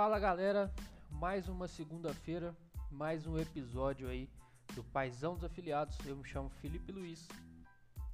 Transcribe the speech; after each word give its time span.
Fala 0.00 0.18
galera, 0.18 0.72
mais 1.10 1.46
uma 1.46 1.68
segunda-feira, 1.68 2.56
mais 2.90 3.26
um 3.26 3.38
episódio 3.38 4.08
aí 4.08 4.30
do 4.74 4.82
Paisão 4.82 5.34
dos 5.34 5.44
Afiliados. 5.44 5.98
Eu 6.06 6.16
me 6.16 6.24
chamo 6.24 6.48
Felipe 6.48 6.90
Luiz. 6.90 7.28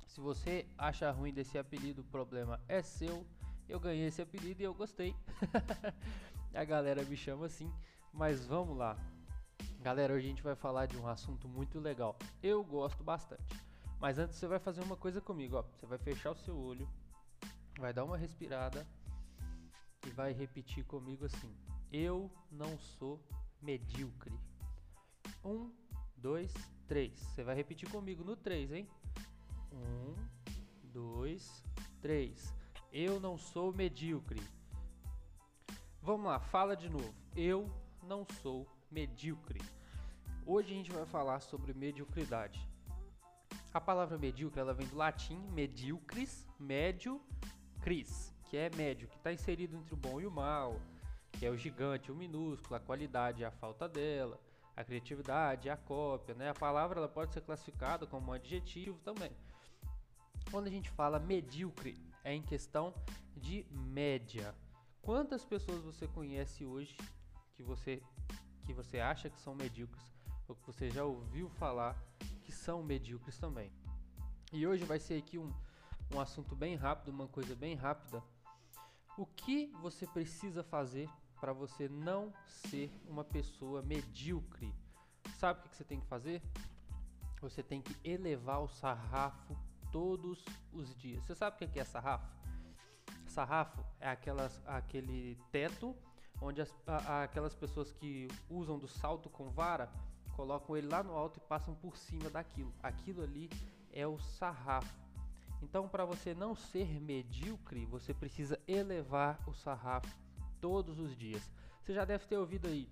Se 0.05 0.21
você 0.21 0.67
acha 0.77 1.09
ruim 1.13 1.33
desse 1.33 1.57
apelido, 1.57 2.03
o 2.03 2.07
problema 2.07 2.61
é 2.67 2.83
seu. 2.83 3.25
Eu 3.69 3.79
ganhei 3.79 4.09
esse 4.09 4.21
apelido 4.21 4.61
e 4.61 4.65
eu 4.65 4.75
gostei. 4.75 5.15
a 6.53 6.65
galera 6.65 7.05
me 7.05 7.17
chama 7.17 7.47
assim, 7.47 7.73
mas 8.13 8.45
vamos 8.45 8.77
lá. 8.77 8.97
Galera, 9.81 10.13
hoje 10.13 10.27
a 10.27 10.31
gente 10.31 10.43
vai 10.43 10.57
falar 10.57 10.87
de 10.87 10.97
um 10.97 11.07
assunto 11.07 11.49
muito 11.49 11.79
legal. 11.79 12.19
Eu 12.43 12.65
gosto 12.65 13.05
bastante. 13.05 13.63
Mas 14.01 14.19
antes 14.19 14.35
você 14.35 14.49
vai 14.49 14.59
fazer 14.59 14.83
uma 14.83 14.97
coisa 14.97 15.21
comigo, 15.21 15.57
ó. 15.57 15.63
Você 15.63 15.87
vai 15.87 15.99
fechar 15.99 16.33
o 16.33 16.37
seu 16.37 16.59
olho, 16.59 16.89
vai 17.79 17.93
dar 17.93 18.03
uma 18.03 18.19
respirada 18.19 18.85
e 20.05 20.11
vai 20.11 20.33
repetir 20.33 20.85
comigo 20.85 21.25
assim: 21.25 21.55
Eu 21.93 22.31
não 22.51 22.79
sou 22.79 23.21
medíocre. 23.63 24.35
Um, 25.45 25.73
dois, 26.17 26.53
três. 26.87 27.19
Você 27.19 27.43
vai 27.43 27.55
repetir 27.55 27.91
comigo 27.91 28.25
no 28.25 28.37
três, 28.37 28.73
hein? 28.73 28.89
Um, 29.73 30.15
dois, 30.85 31.65
três. 32.01 32.55
Eu 32.93 33.21
não 33.21 33.37
sou 33.37 33.73
medíocre. 33.73 34.41
Vamos 36.03 36.27
lá, 36.27 36.39
fala 36.39 36.77
de 36.77 36.89
novo. 36.89 37.15
Eu 37.35 37.71
não 38.03 38.25
sou 38.41 38.67
medíocre. 38.91 39.61
Hoje 40.45 40.73
a 40.73 40.77
gente 40.77 40.93
vai 40.93 41.05
falar 41.05 41.41
sobre 41.41 41.75
mediocridade. 41.75 42.69
A 43.75 43.81
palavra 43.81 44.17
medíocre 44.17 44.61
ela 44.61 44.73
vem 44.73 44.87
do 44.87 44.97
latim 44.97 45.37
medíocris, 45.53 46.47
médio, 46.59 47.21
cris, 47.83 48.33
que 48.45 48.57
é 48.57 48.71
médio, 48.75 49.09
que 49.09 49.17
está 49.17 49.33
inserido 49.33 49.77
entre 49.77 49.93
o 49.93 49.97
bom 49.97 50.21
e 50.21 50.27
o 50.27 50.31
mal, 50.31 50.81
que 51.39 51.47
é 51.47 51.51
o 51.51 51.57
gigante, 51.57 52.11
o 52.11 52.15
minúsculo, 52.15 52.77
a 52.77 52.81
qualidade 52.81 53.43
e 53.43 53.45
a 53.45 53.51
falta 53.51 53.89
dela, 53.89 54.41
a 54.75 54.85
criatividade, 54.85 55.71
a 55.71 55.77
cópia, 55.77 56.35
né? 56.35 56.51
A 56.51 56.55
palavra 56.55 56.99
ela 56.99 57.09
pode 57.09 57.33
ser 57.33 57.43
classificada 57.43 58.07
como 58.07 58.31
um 58.31 58.33
adjetivo 58.33 58.99
também. 59.01 59.31
Quando 60.51 60.67
a 60.67 60.71
gente 60.71 60.91
fala 60.91 61.19
medíocre, 61.19 61.99
é 62.25 62.33
em 62.33 62.43
questão 62.43 62.95
de 63.37 63.67
média. 63.71 64.55
Quantas 65.03 65.45
pessoas 65.45 65.83
você 65.83 66.07
conhece 66.09 66.65
hoje 66.65 66.97
que 67.55 67.63
você 67.63 68.03
que 68.65 68.73
você 68.73 68.99
acha 68.99 69.31
que 69.31 69.41
são 69.41 69.55
medíocres 69.55 70.13
ou 70.49 70.57
que 70.57 70.67
você 70.67 70.91
já 70.91 71.05
ouviu 71.05 71.49
falar 71.51 71.97
que 72.43 72.51
são 72.51 72.83
medíocres 72.83 73.39
também? 73.39 73.71
E 74.53 74.67
hoje 74.67 74.85
vai 74.85 74.99
ser 74.99 75.19
aqui 75.19 75.39
um, 75.39 75.53
um 76.13 76.21
assunto 76.21 76.57
bem 76.57 76.75
rápido, 76.77 77.11
uma 77.11 77.29
coisa 77.29 77.55
bem 77.55 77.75
rápida. 77.75 78.23
O 79.17 79.25
que 79.27 79.67
você 79.81 80.07
precisa 80.07 80.63
fazer 80.63 81.09
para 81.41 81.53
você 81.53 81.89
não 81.89 82.33
ser 82.47 82.91
uma 83.09 83.25
pessoa 83.25 83.83
medíocre? 83.83 84.75
Sabe 85.39 85.61
o 85.61 85.63
que 85.69 85.77
você 85.77 85.85
tem 85.85 86.01
que 86.01 86.07
fazer? 86.07 86.43
Você 87.41 87.63
tem 87.63 87.83
que 87.83 87.97
elevar 88.03 88.63
o 88.63 88.69
sarrafo 88.69 89.57
todos 89.93 90.45
os 90.73 90.95
dias. 90.97 91.25
Você 91.25 91.35
sabe 91.35 91.57
o 91.57 91.69
que 91.69 91.79
é 91.79 91.85
sarrafo? 91.85 92.27
Sarrafo 93.27 93.85
é 94.01 94.09
aquelas, 94.09 94.63
aquele 94.67 95.39
teto 95.53 95.95
onde 96.41 96.61
as, 96.61 96.75
a, 96.87 97.25
aquelas 97.25 97.55
pessoas 97.55 97.93
que 97.93 98.29
usam 98.49 98.79
do 98.79 98.89
salto 98.89 99.29
com 99.29 99.51
vara 99.51 99.91
colocam 100.35 100.77
ele 100.77 100.87
lá 100.87 101.03
no 101.03 101.15
alto 101.15 101.39
e 101.39 101.49
passam 101.49 101.75
por 101.75 101.97
cima 101.97 102.29
daquilo. 102.29 102.73
Aquilo 102.83 103.23
ali 103.23 103.51
é 103.93 104.07
o 104.07 104.19
sarrafo. 104.19 104.95
Então, 105.63 105.89
para 105.89 106.05
você 106.05 106.35
não 106.35 106.55
ser 106.55 107.01
medíocre, 107.01 107.87
você 107.87 108.13
precisa 108.13 108.61
elevar 108.69 109.43
o 109.49 109.55
sarrafo 109.55 110.15
todos 110.61 110.99
os 110.99 111.17
dias. 111.17 111.51
Você 111.81 111.95
já 111.95 112.05
deve 112.05 112.27
ter 112.27 112.37
ouvido 112.37 112.67
aí, 112.67 112.89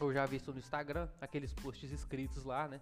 ou 0.00 0.12
já 0.12 0.26
visto 0.26 0.52
no 0.52 0.58
Instagram, 0.58 1.08
aqueles 1.20 1.52
posts 1.54 1.90
escritos 1.90 2.44
lá, 2.44 2.68
né? 2.68 2.80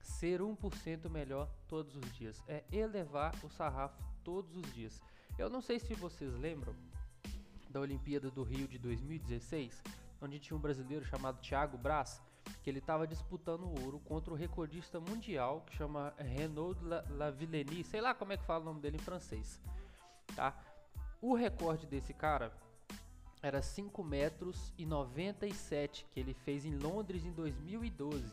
Ser 0.00 0.40
1% 0.40 1.08
melhor 1.08 1.48
todos 1.68 1.94
os 1.94 2.12
dias. 2.14 2.42
É 2.48 2.64
elevar 2.72 3.34
o 3.44 3.48
sarrafo 3.48 4.02
todos 4.24 4.56
os 4.56 4.72
dias. 4.72 5.00
Eu 5.38 5.48
não 5.48 5.60
sei 5.60 5.78
se 5.78 5.94
vocês 5.94 6.34
lembram 6.34 6.74
da 7.70 7.80
Olimpíada 7.80 8.30
do 8.30 8.42
Rio 8.42 8.68
de 8.68 8.78
2016, 8.78 9.82
onde 10.20 10.38
tinha 10.38 10.56
um 10.56 10.60
brasileiro 10.60 11.04
chamado 11.04 11.40
Thiago 11.40 11.78
Braz, 11.78 12.20
que 12.62 12.68
ele 12.68 12.78
estava 12.78 13.06
disputando 13.06 13.64
ouro 13.82 13.98
contra 14.00 14.32
o 14.32 14.36
recordista 14.36 15.00
mundial 15.00 15.62
que 15.62 15.76
chama 15.76 16.12
Renaud 16.18 16.78
Lavillenie, 17.10 17.82
sei 17.84 18.00
lá 18.00 18.14
como 18.14 18.32
é 18.32 18.36
que 18.36 18.44
fala 18.44 18.62
o 18.62 18.66
nome 18.66 18.80
dele 18.80 18.96
em 18.96 19.00
francês, 19.00 19.60
tá? 20.34 20.56
O 21.20 21.34
recorde 21.34 21.86
desse 21.86 22.12
cara 22.12 22.52
era 23.42 23.60
5 23.60 24.04
metros 24.04 24.72
e 24.78 24.86
97 24.86 26.06
que 26.12 26.20
ele 26.20 26.32
fez 26.32 26.64
em 26.64 26.76
Londres 26.76 27.24
em 27.24 27.32
2012. 27.32 28.24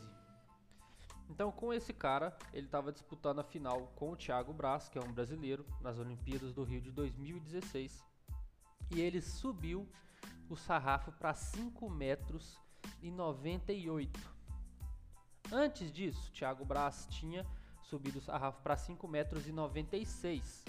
Então, 1.28 1.50
com 1.50 1.72
esse 1.72 1.92
cara, 1.92 2.36
ele 2.52 2.66
estava 2.66 2.92
disputando 2.92 3.40
a 3.40 3.44
final 3.44 3.92
com 3.96 4.12
o 4.12 4.16
Thiago 4.16 4.52
Braz, 4.52 4.88
que 4.88 4.98
é 4.98 5.02
um 5.02 5.12
brasileiro, 5.12 5.64
nas 5.80 5.98
Olimpíadas 5.98 6.52
do 6.52 6.64
Rio 6.64 6.80
de 6.80 6.90
2016. 6.90 8.04
E 8.90 9.00
ele 9.00 9.20
subiu 9.20 9.88
o 10.48 10.56
sarrafo 10.56 11.12
para 11.12 11.34
5 11.34 11.88
metros 11.88 12.58
e 13.02 13.10
98. 13.10 14.18
Antes 15.52 15.92
disso, 15.92 16.32
Thiago 16.32 16.64
Braz 16.64 17.06
tinha 17.10 17.46
subido 17.82 18.18
o 18.18 18.22
sarrafo 18.22 18.60
para 18.62 18.76
5 18.76 19.06
metros 19.08 19.46
e 19.46 19.52
96 19.52 20.64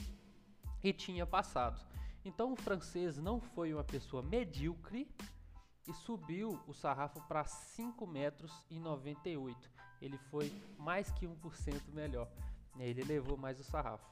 e 0.84 0.94
tinha 0.94 1.25
passado. 1.25 1.80
Então 2.23 2.53
o 2.53 2.55
francês 2.55 3.17
não 3.17 3.39
foi 3.39 3.73
uma 3.73 3.83
pessoa 3.83 4.21
medíocre 4.21 5.09
e 5.87 5.93
subiu 5.93 6.59
o 6.67 6.73
sarrafo 6.73 7.21
para 7.27 7.43
5 7.43 8.05
metros 8.05 8.51
e 8.69 8.79
98. 8.79 9.71
Ele 10.01 10.17
foi 10.29 10.51
mais 10.77 11.11
que 11.11 11.27
1% 11.27 11.93
melhor. 11.93 12.31
Ele 12.79 13.03
levou 13.03 13.37
mais 13.37 13.59
o 13.59 13.63
sarrafo. 13.63 14.09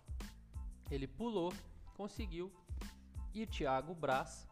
Ele 0.89 1.07
pulou, 1.07 1.53
conseguiu. 1.95 2.51
E 3.33 3.45
Thiago 3.45 3.93
Braz 3.93 4.49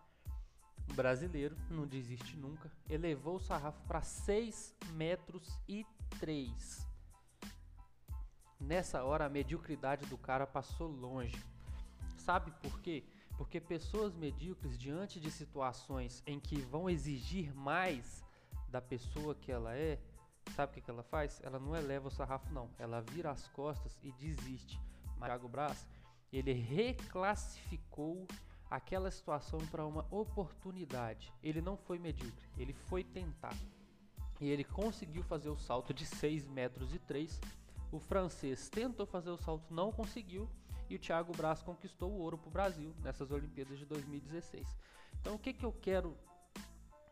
brasileiro, 0.94 1.56
não 1.70 1.86
desiste 1.86 2.38
nunca, 2.38 2.72
elevou 2.90 3.36
o 3.36 3.40
sarrafo 3.40 3.82
para 3.88 4.02
6 4.02 4.76
metros 4.94 5.60
e 5.68 5.86
3. 6.20 6.88
Nessa 8.60 9.04
hora 9.04 9.26
a 9.26 9.30
mediocridade 9.30 10.06
do 10.08 10.18
cara 10.18 10.48
passou 10.48 10.88
longe. 10.88 11.44
Sabe 12.18 12.52
por 12.62 12.80
quê? 12.82 13.04
Porque 13.38 13.60
pessoas 13.62 14.16
medíocres 14.16 14.78
diante 14.78 15.20
de 15.20 15.30
situações 15.30 16.24
em 16.26 16.40
que 16.40 16.60
vão 16.62 16.90
exigir 16.90 17.54
mais 17.56 18.24
da 18.70 18.82
pessoa 18.82 19.36
que 19.36 19.52
ela 19.52 19.76
é, 19.76 20.00
sabe 20.56 20.72
o 20.72 20.74
que, 20.74 20.82
que 20.82 20.90
ela 20.90 21.04
faz? 21.04 21.40
Ela 21.44 21.60
não 21.60 21.76
eleva 21.76 22.08
o 22.08 22.12
sarrafo 22.12 22.52
não, 22.52 22.70
ela 22.80 23.02
vira 23.02 23.32
as 23.32 23.48
costas 23.50 23.98
e 24.02 24.12
desiste. 24.12 24.80
Thiago 25.20 25.48
Braz, 25.48 25.88
ele 26.32 26.54
reclassificou 26.54 28.28
aquela 28.70 29.10
situação 29.10 29.60
para 29.68 29.86
uma 29.86 30.06
oportunidade. 30.12 31.34
Ele 31.42 31.62
não 31.62 31.78
foi 31.78 31.98
medíocre, 31.98 32.50
ele 32.58 32.74
foi 32.74 33.04
tentar. 33.04 33.56
E 34.40 34.50
ele 34.50 34.64
conseguiu 34.64 35.24
fazer 35.24 35.50
o 35.50 35.58
salto 35.58 35.94
de 35.94 36.06
6 36.06 36.48
metros 36.48 36.94
e 36.94 37.00
3. 37.00 37.40
O 37.92 38.00
francês 38.00 38.70
tentou 38.70 39.06
fazer 39.06 39.30
o 39.30 39.38
salto, 39.38 39.74
não 39.74 39.92
conseguiu. 39.92 40.50
E 40.90 40.96
o 40.96 41.00
Thiago 41.00 41.36
Braz 41.36 41.62
conquistou 41.62 42.12
o 42.12 42.20
ouro 42.20 42.38
para 42.38 42.48
o 42.48 42.52
Brasil 42.52 42.96
nessas 43.02 43.32
Olimpíadas 43.32 43.78
de 43.78 43.86
2016. 43.86 44.68
Então 45.20 45.36
o 45.36 45.40
que, 45.40 45.54
que 45.54 45.66
eu 45.66 45.72
quero 45.72 46.18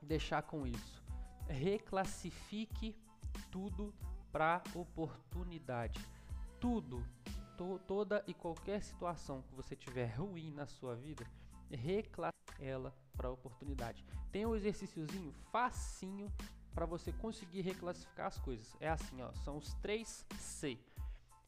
deixar 0.02 0.42
com 0.44 0.66
isso? 0.66 1.04
Reclassifique 1.48 2.96
tudo 3.52 3.94
para 4.32 4.64
oportunidade. 4.74 6.00
Tudo 6.60 7.06
to, 7.58 7.80
toda 7.88 8.24
e 8.28 8.34
qualquer 8.34 8.82
situação 8.82 9.42
que 9.44 9.56
você 9.56 9.76
tiver 9.76 10.08
ruim 10.16 10.52
na 10.52 10.66
sua 10.66 10.96
vida, 10.96 11.26
reclasse 11.70 12.34
ela 12.60 12.94
para 13.16 13.30
oportunidade. 13.30 14.06
Tem 14.32 14.46
um 14.46 14.56
exercíciozinho 14.56 15.34
facinho 15.52 16.32
para 16.74 16.86
você 16.86 17.12
conseguir 17.14 17.62
reclassificar 17.62 18.28
as 18.28 18.38
coisas. 18.38 18.76
É 18.80 18.90
assim, 18.90 19.22
ó, 19.22 19.32
são 19.44 19.58
os 19.58 19.74
três 19.76 20.26
C. 20.38 20.78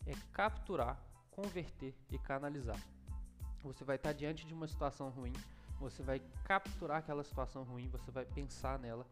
É 0.05 0.13
capturar, 0.31 0.97
converter 1.37 1.95
e 2.11 2.17
canalizar. 2.17 2.81
Você 3.63 3.85
vai 3.85 3.95
estar 3.95 4.11
diante 4.11 4.45
de 4.45 4.53
uma 4.53 4.67
situação 4.67 5.09
ruim, 5.09 5.33
você 5.79 6.03
vai 6.03 6.19
capturar 6.43 6.97
aquela 6.97 7.23
situação 7.23 7.63
ruim, 7.63 7.87
você 7.87 8.11
vai 8.11 8.25
pensar 8.25 8.77
nela, 8.77 9.07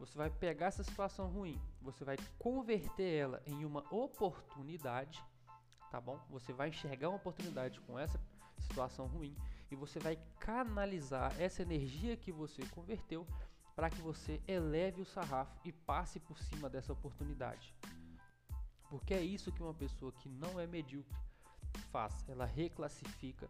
você 0.00 0.18
vai 0.18 0.30
pegar 0.30 0.66
essa 0.66 0.82
situação 0.82 1.28
ruim, 1.28 1.60
você 1.80 2.04
vai 2.04 2.16
converter 2.38 3.20
ela 3.20 3.42
em 3.46 3.64
uma 3.64 3.84
oportunidade 3.94 5.22
tá 5.90 6.00
bom? 6.00 6.18
Você 6.30 6.52
vai 6.52 6.68
enxergar 6.68 7.08
uma 7.08 7.16
oportunidade 7.16 7.80
com 7.80 7.98
essa 7.98 8.20
situação 8.58 9.06
ruim 9.06 9.34
e 9.70 9.76
você 9.76 9.98
vai 9.98 10.18
canalizar 10.38 11.34
essa 11.40 11.62
energia 11.62 12.16
que 12.16 12.32
você 12.32 12.62
converteu 12.66 13.26
para 13.74 13.90
que 13.90 14.00
você 14.00 14.40
eleve 14.46 15.00
o 15.00 15.06
sarrafo 15.06 15.56
e 15.64 15.72
passe 15.72 16.18
por 16.18 16.38
cima 16.38 16.68
dessa 16.68 16.92
oportunidade. 16.92 17.74
Porque 18.90 19.14
é 19.14 19.20
isso 19.20 19.52
que 19.52 19.62
uma 19.62 19.74
pessoa 19.74 20.12
que 20.12 20.28
não 20.28 20.58
é 20.58 20.66
medíocre 20.66 21.14
faz, 21.90 22.24
ela 22.28 22.44
reclassifica 22.44 23.48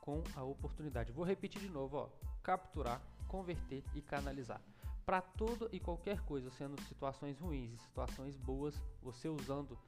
com 0.00 0.22
a 0.34 0.42
oportunidade. 0.42 1.12
Vou 1.12 1.24
repetir 1.24 1.60
de 1.60 1.68
novo, 1.68 1.96
ó. 1.96 2.08
Capturar, 2.42 3.00
converter 3.26 3.84
e 3.94 4.00
canalizar. 4.00 4.60
Para 5.04 5.20
toda 5.20 5.68
e 5.72 5.80
qualquer 5.80 6.20
coisa, 6.20 6.50
sendo 6.50 6.80
situações 6.82 7.38
ruins 7.38 7.72
e 7.72 7.78
situações 7.78 8.36
boas, 8.36 8.74
você 9.02 9.28
usando 9.28 9.78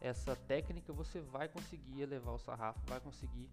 essa 0.00 0.34
técnica, 0.34 0.92
você 0.92 1.20
vai 1.20 1.48
conseguir 1.48 2.02
elevar 2.02 2.34
o 2.34 2.38
sarrafo, 2.38 2.80
vai 2.86 3.00
conseguir 3.00 3.50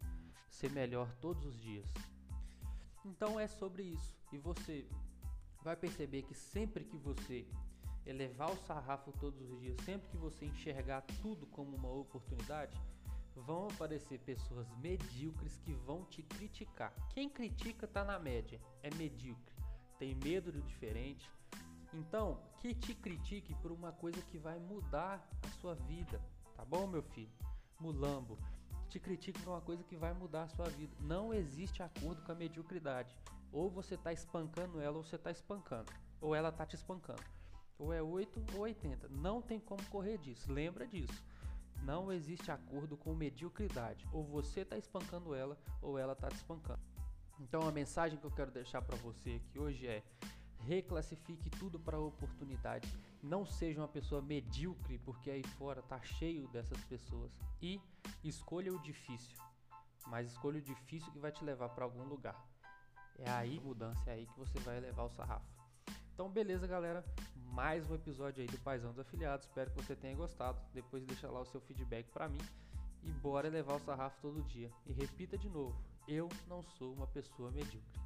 ser 0.49 0.71
melhor 0.71 1.11
todos 1.21 1.45
os 1.45 1.59
dias. 1.59 1.87
Então 3.05 3.39
é 3.39 3.47
sobre 3.47 3.83
isso. 3.83 4.15
E 4.31 4.37
você 4.37 4.87
vai 5.63 5.75
perceber 5.75 6.23
que 6.23 6.33
sempre 6.33 6.83
que 6.83 6.97
você 6.97 7.47
elevar 8.05 8.51
o 8.51 8.57
sarrafo 8.57 9.11
todos 9.13 9.39
os 9.49 9.59
dias, 9.59 9.77
sempre 9.85 10.09
que 10.09 10.17
você 10.17 10.45
enxergar 10.45 11.01
tudo 11.21 11.45
como 11.47 11.75
uma 11.75 11.89
oportunidade, 11.89 12.77
vão 13.35 13.67
aparecer 13.67 14.19
pessoas 14.19 14.67
medíocres 14.77 15.57
que 15.57 15.73
vão 15.73 16.05
te 16.05 16.21
criticar. 16.23 16.93
Quem 17.09 17.29
critica 17.29 17.85
está 17.85 18.03
na 18.03 18.19
média, 18.19 18.59
é 18.81 18.93
medíocre, 18.95 19.53
tem 19.97 20.15
medo 20.15 20.51
do 20.51 20.61
diferente. 20.61 21.29
Então, 21.93 22.39
que 22.59 22.73
te 22.73 22.95
critique 22.95 23.53
por 23.55 23.71
uma 23.71 23.91
coisa 23.91 24.21
que 24.23 24.37
vai 24.37 24.59
mudar 24.59 25.27
a 25.43 25.49
sua 25.59 25.75
vida, 25.75 26.21
tá 26.55 26.65
bom, 26.65 26.87
meu 26.87 27.03
filho? 27.03 27.31
Mulambo, 27.79 28.37
te 28.93 28.99
critique 28.99 29.41
por 29.41 29.53
uma 29.53 29.61
coisa 29.61 29.83
que 29.83 29.95
vai 29.95 30.13
mudar 30.13 30.43
a 30.43 30.47
sua 30.49 30.69
vida. 30.69 30.95
Não 31.01 31.33
existe 31.33 31.81
acordo 31.81 32.21
com 32.21 32.31
a 32.31 32.35
mediocridade. 32.35 33.15
Ou 33.51 33.69
você 33.69 33.95
está 33.95 34.13
espancando 34.13 34.79
ela 34.79 34.97
ou 34.97 35.03
você 35.03 35.15
está 35.15 35.31
espancando. 35.31 35.91
Ou 36.21 36.35
ela 36.35 36.49
está 36.49 36.65
te 36.65 36.75
espancando. 36.75 37.23
Ou 37.77 37.91
é 37.91 38.01
8 38.01 38.43
ou 38.55 38.61
80. 38.61 39.09
Não 39.09 39.41
tem 39.41 39.59
como 39.59 39.83
correr 39.87 40.17
disso. 40.19 40.51
Lembra 40.51 40.87
disso. 40.87 41.23
Não 41.83 42.11
existe 42.11 42.49
acordo 42.51 42.95
com 42.95 43.13
mediocridade. 43.13 44.07
Ou 44.11 44.23
você 44.23 44.61
está 44.61 44.77
espancando 44.77 45.35
ela 45.35 45.57
ou 45.81 45.97
ela 45.97 46.13
está 46.13 46.29
te 46.29 46.35
espancando. 46.35 46.81
Então 47.39 47.67
a 47.67 47.71
mensagem 47.71 48.17
que 48.17 48.25
eu 48.25 48.31
quero 48.31 48.51
deixar 48.51 48.81
para 48.81 48.95
você 48.97 49.41
aqui 49.43 49.59
hoje 49.59 49.85
é: 49.87 50.03
reclassifique 50.59 51.49
tudo 51.49 51.79
para 51.79 51.99
oportunidade. 51.99 52.87
Não 53.21 53.45
seja 53.45 53.81
uma 53.81 53.87
pessoa 53.87 54.21
medíocre, 54.21 54.97
porque 54.99 55.29
aí 55.29 55.43
fora 55.57 55.81
tá 55.81 56.01
cheio 56.01 56.47
dessas 56.49 56.81
pessoas. 56.85 57.31
E 57.61 57.81
escolha 58.23 58.73
o 58.73 58.79
difícil. 58.79 59.37
Mas 60.07 60.31
escolha 60.31 60.59
o 60.59 60.61
difícil 60.61 61.11
que 61.11 61.19
vai 61.19 61.31
te 61.31 61.43
levar 61.43 61.69
para 61.69 61.85
algum 61.85 62.03
lugar. 62.03 62.35
É 63.17 63.29
aí 63.29 63.59
mudança, 63.59 64.09
é 64.09 64.13
aí 64.13 64.25
que 64.25 64.39
você 64.39 64.59
vai 64.59 64.79
levar 64.79 65.03
o 65.03 65.09
sarrafo. 65.09 65.62
Então, 66.13 66.29
beleza, 66.29 66.67
galera. 66.67 67.03
Mais 67.51 67.89
um 67.89 67.95
episódio 67.95 68.41
aí 68.41 68.47
do 68.47 68.59
Paisão 68.59 68.91
dos 68.91 68.99
Afiliados. 68.99 69.47
Espero 69.47 69.71
que 69.71 69.81
você 69.81 69.95
tenha 69.95 70.15
gostado. 70.15 70.59
Depois 70.71 71.03
deixa 71.03 71.27
lá 71.27 71.41
o 71.41 71.45
seu 71.45 71.59
feedback 71.61 72.05
para 72.11 72.29
mim. 72.29 72.41
E 73.01 73.11
bora 73.11 73.49
levar 73.49 73.75
o 73.75 73.79
sarrafo 73.79 74.21
todo 74.21 74.43
dia. 74.43 74.71
E 74.85 74.93
repita 74.93 75.35
de 75.39 75.49
novo: 75.49 75.75
eu 76.07 76.29
não 76.47 76.61
sou 76.61 76.93
uma 76.93 77.07
pessoa 77.07 77.49
medíocre. 77.49 78.02